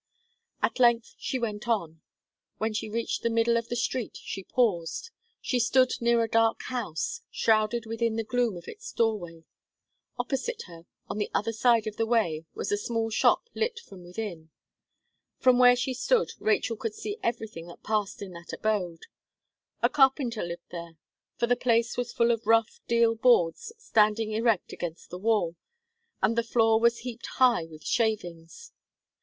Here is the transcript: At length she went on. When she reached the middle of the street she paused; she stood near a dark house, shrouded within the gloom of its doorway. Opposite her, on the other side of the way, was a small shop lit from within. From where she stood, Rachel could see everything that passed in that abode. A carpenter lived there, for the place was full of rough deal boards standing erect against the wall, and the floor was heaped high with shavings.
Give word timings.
At 0.63 0.79
length 0.79 1.13
she 1.19 1.37
went 1.37 1.67
on. 1.67 2.01
When 2.57 2.73
she 2.73 2.89
reached 2.89 3.21
the 3.21 3.29
middle 3.29 3.55
of 3.55 3.67
the 3.69 3.75
street 3.75 4.17
she 4.19 4.43
paused; 4.43 5.11
she 5.39 5.59
stood 5.59 5.91
near 6.01 6.23
a 6.23 6.27
dark 6.27 6.63
house, 6.63 7.21
shrouded 7.29 7.85
within 7.85 8.15
the 8.15 8.23
gloom 8.23 8.57
of 8.57 8.67
its 8.67 8.91
doorway. 8.91 9.43
Opposite 10.17 10.63
her, 10.65 10.87
on 11.07 11.19
the 11.19 11.29
other 11.35 11.53
side 11.53 11.85
of 11.85 11.97
the 11.97 12.07
way, 12.07 12.45
was 12.55 12.71
a 12.71 12.77
small 12.79 13.11
shop 13.11 13.47
lit 13.53 13.77
from 13.79 14.03
within. 14.03 14.49
From 15.37 15.59
where 15.59 15.75
she 15.75 15.93
stood, 15.93 16.31
Rachel 16.39 16.77
could 16.77 16.95
see 16.95 17.19
everything 17.21 17.67
that 17.67 17.83
passed 17.83 18.23
in 18.23 18.31
that 18.33 18.51
abode. 18.53 19.03
A 19.83 19.87
carpenter 19.89 20.41
lived 20.41 20.71
there, 20.71 20.97
for 21.35 21.45
the 21.45 21.55
place 21.55 21.95
was 21.95 22.11
full 22.11 22.31
of 22.31 22.47
rough 22.47 22.79
deal 22.87 23.13
boards 23.13 23.71
standing 23.77 24.31
erect 24.31 24.73
against 24.73 25.11
the 25.11 25.19
wall, 25.19 25.57
and 26.23 26.35
the 26.35 26.41
floor 26.41 26.79
was 26.79 27.01
heaped 27.05 27.27
high 27.35 27.65
with 27.65 27.83
shavings. 27.85 28.71